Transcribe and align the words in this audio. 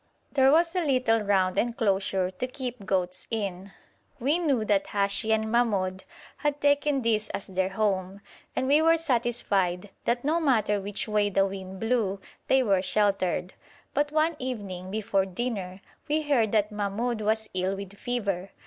There 0.31 0.51
was 0.51 0.75
a 0.75 0.83
little 0.83 1.19
round 1.21 1.59
enclosure 1.59 2.31
to 2.31 2.47
keep 2.47 2.87
goats 2.87 3.27
in; 3.29 3.71
we 4.19 4.39
knew 4.39 4.65
that 4.65 4.87
Hashi 4.87 5.31
and 5.31 5.51
Mahmoud 5.51 6.05
had 6.37 6.59
taken 6.59 7.03
this 7.03 7.29
as 7.29 7.45
their 7.45 7.69
home, 7.69 8.21
and 8.55 8.65
we 8.67 8.81
were 8.81 8.97
satisfied 8.97 9.91
that 10.05 10.23
no 10.25 10.39
matter 10.39 10.81
which 10.81 11.07
way 11.07 11.29
the 11.29 11.45
wind 11.45 11.79
blew 11.79 12.19
they 12.47 12.63
were 12.63 12.81
sheltered; 12.81 13.53
but 13.93 14.11
one 14.11 14.35
evening 14.39 14.89
before 14.89 15.23
dinner 15.27 15.81
we 16.07 16.23
heard 16.23 16.51
that 16.51 16.71
Mahmoud 16.71 17.21
was 17.21 17.47
ill 17.53 17.75
with 17.75 17.95
fever. 17.95 18.49